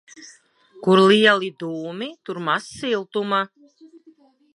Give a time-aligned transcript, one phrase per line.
[0.85, 3.43] Kur lieli dūmi, tur maz siltuma.